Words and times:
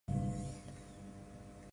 No 0.07 0.15
audio 0.17 1.69